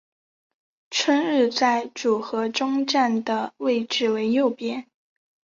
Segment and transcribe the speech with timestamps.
[0.89, 4.87] 春日在组合中站的位置为右边。